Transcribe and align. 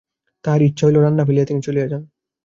তাঁহার 0.45 0.61
ইচ্ছা 0.61 0.83
হইল, 0.87 0.97
রান্না 0.99 1.23
ফেলিয়া 1.25 1.45
তিনি 1.45 1.61
চলিয়া 1.61 1.87
যান। 1.87 2.03